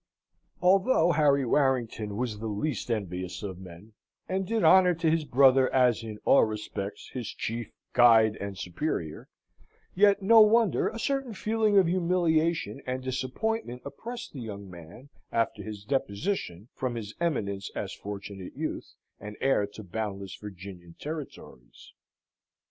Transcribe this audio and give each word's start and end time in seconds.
Although 0.63 1.11
Harry 1.11 1.45
Warrington 1.45 2.17
was 2.17 2.39
the 2.39 2.47
least 2.47 2.89
envious 2.89 3.43
of 3.43 3.59
men, 3.59 3.93
and 4.27 4.47
did 4.47 4.63
honour 4.63 4.95
to 4.95 5.11
his 5.11 5.25
brother 5.25 5.71
as 5.71 6.01
in 6.01 6.17
all 6.25 6.43
respects 6.43 7.11
his 7.13 7.27
chief, 7.27 7.69
guide, 7.93 8.35
and 8.37 8.57
superior, 8.57 9.27
yet 9.93 10.23
no 10.23 10.39
wonder 10.41 10.87
a 10.87 10.97
certain 10.97 11.35
feeling 11.35 11.77
of 11.77 11.85
humiliation 11.85 12.81
and 12.87 13.03
disappointment 13.03 13.83
oppressed 13.85 14.33
the 14.33 14.41
young 14.41 14.67
man 14.67 15.09
after 15.31 15.61
his 15.61 15.83
deposition 15.85 16.69
from 16.73 16.95
his 16.95 17.13
eminence 17.19 17.69
as 17.75 17.93
Fortunate 17.93 18.55
Youth 18.55 18.95
and 19.19 19.37
heir 19.39 19.67
to 19.67 19.83
boundless 19.83 20.35
Virginian 20.35 20.95
territories. 20.99 21.93